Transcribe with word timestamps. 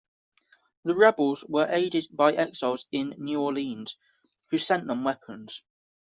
The 0.83 0.95
rebels 0.95 1.45
were 1.47 1.67
aided 1.69 2.07
by 2.11 2.31
the 2.31 2.39
exiles 2.39 2.87
in 2.91 3.13
New 3.19 3.39
Orleans, 3.39 3.97
who 4.49 4.57
sent 4.57 4.87
them 4.87 5.03
weapons. 5.03 5.63